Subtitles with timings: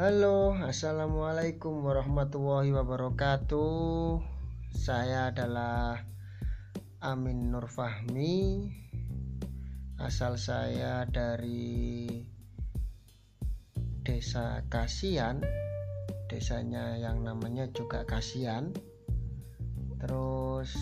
[0.00, 4.16] Halo, assalamualaikum warahmatullahi wabarakatuh.
[4.72, 6.00] Saya adalah
[7.04, 8.64] Amin Nur Fahmi.
[10.00, 12.08] Asal saya dari
[14.00, 15.44] Desa Kasian,
[16.32, 18.72] desanya yang namanya juga Kasian.
[20.00, 20.72] Terus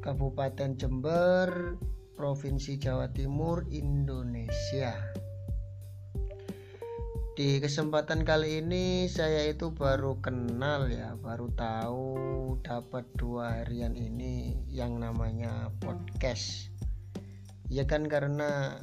[0.00, 1.76] Kabupaten Jember,
[2.16, 5.19] Provinsi Jawa Timur, Indonesia.
[7.40, 12.12] Di kesempatan kali ini saya itu baru kenal ya, baru tahu
[12.60, 16.68] dapat dua harian ini yang namanya podcast.
[17.72, 18.76] Ya kan karena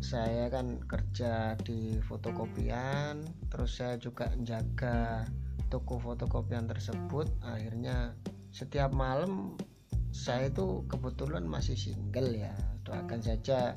[0.00, 3.20] saya kan kerja di fotokopian,
[3.52, 5.28] terus saya juga menjaga
[5.68, 7.28] toko fotokopian tersebut.
[7.44, 8.16] Akhirnya
[8.48, 9.60] setiap malam
[10.08, 12.56] saya itu kebetulan masih single ya.
[12.88, 13.76] Doakan saja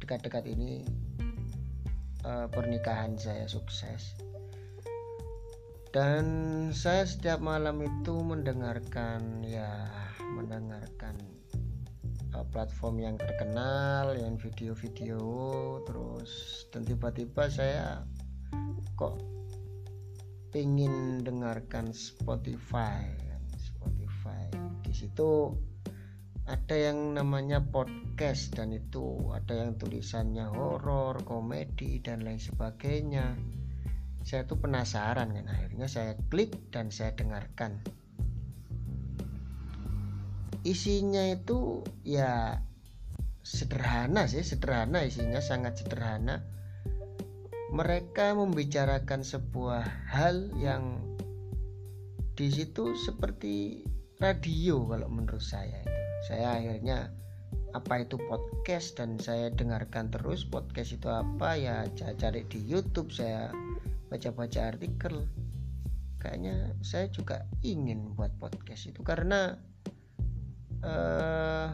[0.00, 1.03] dekat-dekat ini
[2.24, 4.16] uh, pernikahan saya sukses.
[5.94, 6.26] Dan
[6.74, 9.86] saya setiap malam itu mendengarkan ya
[10.34, 11.14] mendengarkan
[12.34, 15.22] uh, platform yang terkenal yang video-video
[15.86, 18.02] terus dan tiba-tiba saya
[18.98, 19.22] kok
[20.50, 23.06] pengen dengarkan Spotify.
[23.58, 24.50] Spotify.
[24.82, 25.54] Di situ
[26.44, 33.32] ada yang namanya podcast dan itu ada yang tulisannya horor, komedi dan lain sebagainya.
[34.20, 37.80] Saya tuh penasaran kan akhirnya saya klik dan saya dengarkan.
[40.68, 42.60] Isinya itu ya
[43.40, 46.44] sederhana sih, sederhana isinya sangat sederhana.
[47.72, 51.00] Mereka membicarakan sebuah hal yang
[52.36, 53.80] di situ seperti
[54.20, 57.12] radio kalau menurut saya itu saya akhirnya
[57.76, 63.50] apa itu podcast dan saya dengarkan terus podcast itu apa ya cari di YouTube saya
[64.08, 65.26] baca-baca artikel.
[66.22, 69.60] Kayaknya saya juga ingin buat podcast itu karena
[70.80, 71.68] uh,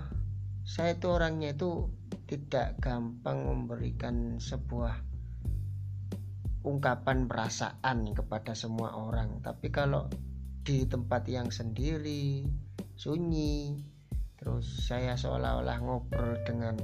[0.66, 1.86] saya itu orangnya itu
[2.26, 4.98] tidak gampang memberikan sebuah
[6.64, 9.38] ungkapan perasaan kepada semua orang.
[9.44, 10.08] Tapi kalau
[10.64, 12.48] di tempat yang sendiri
[12.96, 13.89] sunyi
[14.40, 16.80] terus saya seolah-olah ngobrol dengan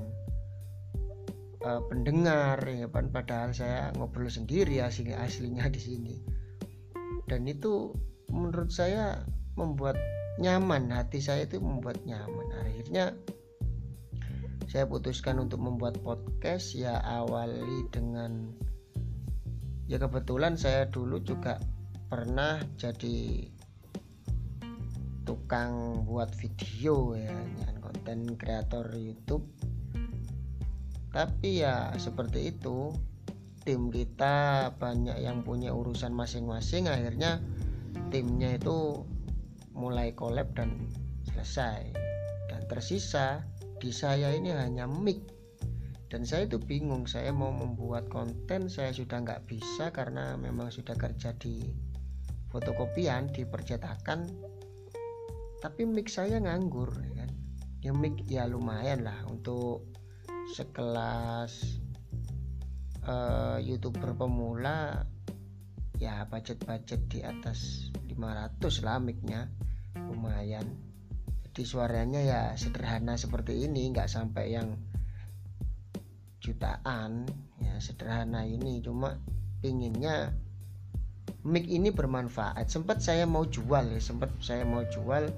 [1.64, 3.08] uh, pendengar ya kan.
[3.10, 6.14] Padahal saya ngobrol sendiri asli aslinya di sini.
[7.26, 7.90] Dan itu
[8.30, 9.26] menurut saya
[9.58, 9.98] membuat
[10.38, 12.52] nyaman hati saya itu membuat nyaman.
[12.62, 13.16] Akhirnya
[14.70, 16.76] saya putuskan untuk membuat podcast.
[16.76, 18.52] Ya awali dengan
[19.90, 21.58] ya kebetulan saya dulu juga
[22.06, 23.50] pernah jadi
[25.26, 27.34] tukang buat video ya
[27.82, 29.42] konten kreator YouTube.
[31.10, 32.94] Tapi ya seperti itu
[33.66, 37.42] tim kita banyak yang punya urusan masing-masing akhirnya
[38.14, 39.02] timnya itu
[39.74, 40.86] mulai collab dan
[41.34, 41.90] selesai.
[42.46, 43.42] Dan tersisa
[43.82, 45.18] di saya ini hanya mic.
[46.06, 50.94] Dan saya itu bingung saya mau membuat konten saya sudah nggak bisa karena memang sudah
[50.94, 51.66] kerja di
[52.54, 54.30] fotokopian di percetakan
[55.60, 57.30] tapi mic saya nganggur ya kan?
[57.80, 59.88] Ya mic ya lumayan lah untuk
[60.52, 61.82] sekelas
[63.06, 65.06] uh, youtuber pemula
[65.96, 69.48] ya budget-budget di atas 500 lah micnya.
[69.96, 70.66] Lumayan.
[71.48, 74.76] Jadi suaranya ya sederhana seperti ini nggak sampai yang
[76.44, 77.24] jutaan
[77.64, 78.84] ya sederhana ini.
[78.84, 79.16] Cuma
[79.64, 80.36] pinginnya
[81.48, 82.68] mic ini bermanfaat.
[82.68, 85.32] Sempat saya mau jual ya sempat saya mau jual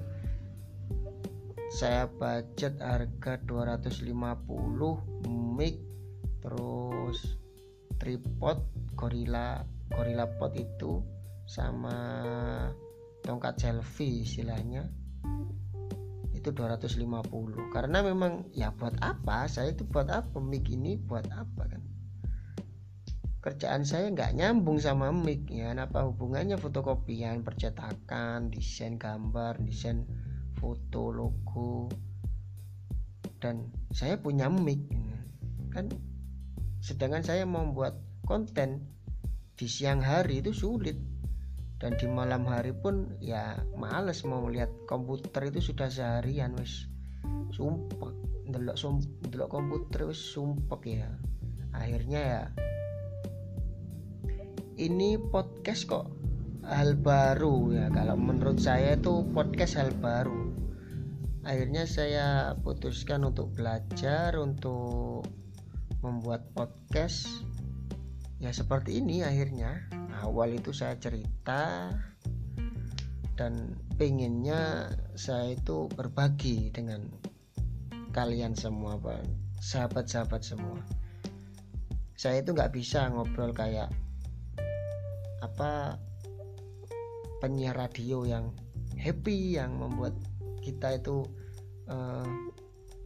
[1.69, 4.09] saya budget harga 250
[5.53, 5.77] mic
[6.41, 7.37] terus
[8.01, 8.57] tripod
[8.97, 9.61] gorilla
[9.93, 11.05] gorilla pot itu
[11.45, 11.97] sama
[13.21, 14.89] tongkat selfie istilahnya.
[16.33, 17.05] Itu 250
[17.69, 19.45] karena memang ya buat apa?
[19.45, 20.41] Saya itu buat apa?
[20.41, 21.85] Mic ini buat apa kan?
[23.45, 30.09] Kerjaan saya nggak nyambung sama mic ya apa hubungannya fotokopian percetakan desain gambar desain
[30.59, 31.87] foto logo
[33.39, 34.83] dan saya punya mic
[35.71, 35.87] kan
[36.83, 37.95] sedangkan saya membuat
[38.27, 38.85] konten
[39.59, 40.95] di siang hari itu sulit.
[41.79, 46.91] Dan di malam hari pun ya males mau melihat komputer itu sudah seharian wes
[47.55, 48.11] sumpah
[48.51, 48.99] delok sum,
[49.31, 51.07] delok komputer wes sumpah ya.
[51.71, 52.43] Akhirnya ya
[54.75, 56.11] ini podcast kok
[56.67, 57.87] hal baru ya.
[57.95, 60.48] Kalau menurut saya itu podcast hal baru
[61.43, 65.27] akhirnya saya putuskan untuk belajar untuk
[66.03, 67.27] membuat podcast.
[68.39, 69.87] Ya seperti ini akhirnya.
[70.19, 71.91] Awal itu saya cerita
[73.39, 77.07] dan pengennya saya itu berbagi dengan
[78.11, 78.99] kalian semua
[79.63, 80.83] sahabat-sahabat semua.
[82.19, 83.87] Saya itu nggak bisa ngobrol kayak
[85.39, 85.95] apa
[87.39, 88.51] penyiar radio yang
[88.99, 90.11] happy yang membuat
[90.69, 91.25] kita itu
[91.89, 92.29] uh,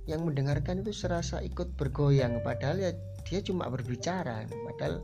[0.03, 2.43] yang mendengarkan itu serasa ikut bergoyang.
[2.43, 2.91] Padahal ya
[3.23, 4.99] dia cuma berbicara padahal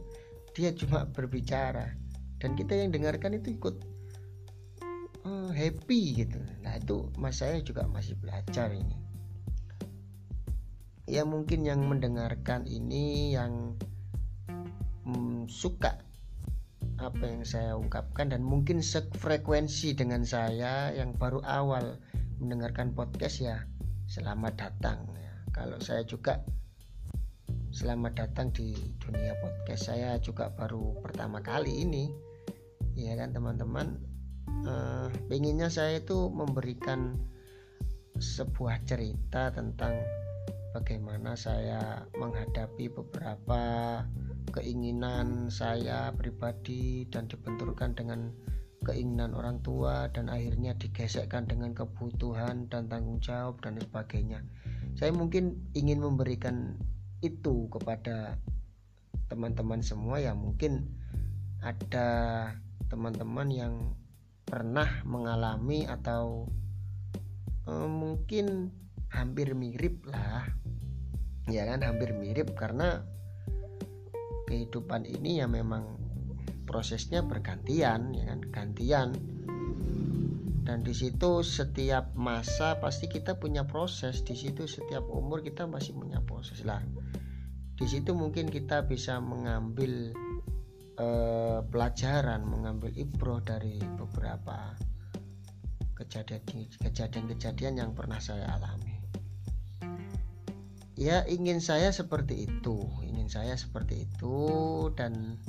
[0.51, 1.95] dia cuma berbicara.
[2.39, 3.75] Dan kita yang dengarkan itu ikut
[5.23, 6.39] uh, happy gitu.
[6.63, 8.95] Nah itu mas saya juga masih belajar ini.
[11.09, 13.73] Ya mungkin yang mendengarkan ini yang
[15.09, 15.97] mm, suka
[16.99, 21.95] apa yang saya ungkapkan dan mungkin sefrekuensi dengan saya yang baru awal
[22.39, 23.67] mendengarkan podcast ya
[24.07, 25.33] selamat datang ya.
[25.51, 26.39] kalau saya juga
[27.69, 32.09] selamat datang di dunia podcast saya juga baru pertama kali ini
[32.95, 33.99] ya kan teman-teman
[34.65, 37.19] uh, pengennya saya itu memberikan
[38.19, 39.99] sebuah cerita tentang
[40.71, 43.61] bagaimana saya menghadapi beberapa
[44.55, 48.31] keinginan saya pribadi dan dibenturkan dengan
[48.83, 54.39] keinginan orang tua dan akhirnya digesekkan dengan kebutuhan dan tanggung jawab dan sebagainya.
[54.95, 56.79] Saya mungkin ingin memberikan
[57.19, 58.39] itu kepada
[59.27, 60.89] teman-teman semua ya mungkin
[61.59, 62.07] ada
[62.87, 63.73] teman-teman yang
[64.47, 66.47] pernah mengalami atau
[67.67, 68.73] eh, mungkin
[69.11, 70.47] hampir mirip lah
[71.51, 73.05] ya kan hampir mirip karena
[74.49, 75.98] kehidupan ini ya memang
[76.69, 78.39] prosesnya bergantian ya kan?
[78.53, 79.09] Gantian.
[80.61, 84.21] Dan di situ setiap masa pasti kita punya proses.
[84.21, 86.85] Di situ setiap umur kita masih punya proses lah.
[87.73, 90.13] Di situ mungkin kita bisa mengambil
[91.01, 94.77] eh, pelajaran mengambil ibroh dari beberapa
[95.97, 98.93] kejadian-kejadian yang pernah saya alami.
[100.99, 102.83] Ya ingin saya seperti itu.
[103.01, 104.37] Ingin saya seperti itu
[104.93, 105.39] dan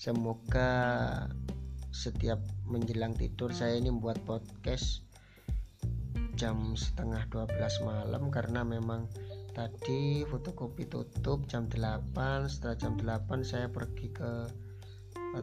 [0.00, 0.72] semoga
[1.92, 5.04] setiap menjelang tidur saya ini membuat podcast
[6.40, 9.12] jam setengah 12 malam karena memang
[9.52, 12.16] tadi fotokopi tutup jam 8
[12.48, 14.48] setelah jam 8 saya pergi ke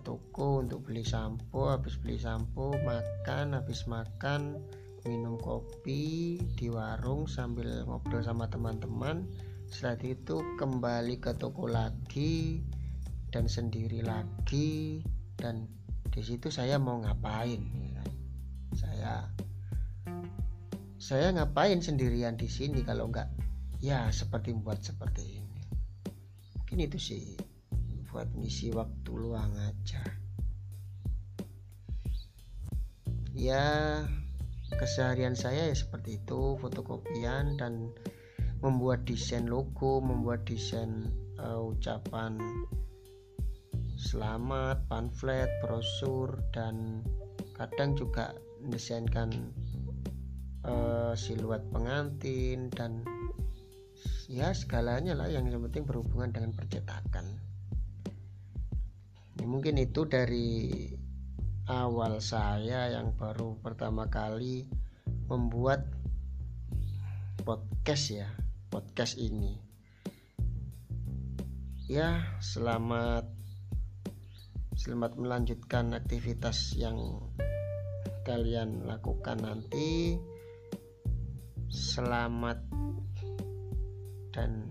[0.01, 1.69] toko untuk beli sampo.
[1.69, 4.57] Habis beli sampo makan habis makan
[5.05, 9.21] minum kopi di warung sambil ngobrol sama teman-teman.
[9.69, 12.65] Setelah itu kembali ke toko lagi
[13.37, 15.05] dan sendiri lagi
[15.37, 15.69] dan
[16.09, 18.09] di situ saya mau ngapain ya kan?
[18.73, 19.13] saya
[20.97, 23.29] saya ngapain sendirian di sini kalau enggak
[23.77, 25.61] ya seperti buat seperti ini
[26.57, 27.37] mungkin itu sih
[28.09, 30.01] buat misi waktu luang aja
[33.37, 34.01] ya
[34.81, 37.93] keseharian saya ya seperti itu fotokopian dan
[38.65, 42.41] membuat desain logo membuat desain uh, ucapan
[43.97, 47.01] selamat pamflet brosur dan
[47.57, 49.33] kadang juga mendesainkan
[50.61, 53.01] uh, siluet pengantin dan
[54.29, 55.25] ya segalanya lah.
[55.33, 57.25] Yang penting berhubungan dengan percetakan.
[59.41, 60.93] Ya, mungkin itu dari
[61.65, 64.69] awal saya yang baru pertama kali
[65.25, 65.89] membuat
[67.41, 68.29] podcast ya
[68.69, 69.57] podcast ini.
[71.89, 73.36] Ya selamat
[74.77, 77.17] selamat melanjutkan aktivitas yang
[78.29, 80.21] kalian lakukan nanti.
[81.67, 82.61] Selamat
[84.29, 84.69] dan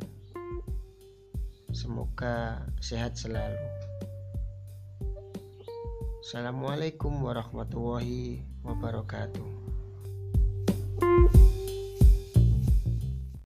[1.75, 3.59] semoga sehat selalu.
[6.23, 9.66] Assalamualaikum warahmatullahi wabarakatuh